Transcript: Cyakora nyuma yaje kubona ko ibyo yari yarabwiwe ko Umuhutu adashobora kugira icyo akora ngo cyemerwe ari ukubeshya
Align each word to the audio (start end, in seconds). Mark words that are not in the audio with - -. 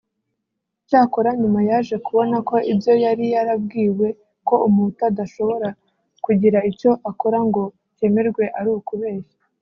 Cyakora 0.87 1.29
nyuma 1.41 1.59
yaje 1.69 1.95
kubona 2.05 2.37
ko 2.49 2.55
ibyo 2.71 2.93
yari 3.05 3.25
yarabwiwe 3.35 4.07
ko 4.47 4.55
Umuhutu 4.67 5.01
adashobora 5.09 5.69
kugira 6.25 6.59
icyo 6.71 6.91
akora 7.09 7.39
ngo 7.47 7.63
cyemerwe 7.97 8.43
ari 8.59 8.69
ukubeshya 8.79 9.37